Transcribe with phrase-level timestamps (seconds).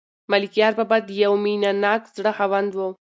[0.31, 2.79] ملکیار بابا د یو مینه ناک زړه خاوند و.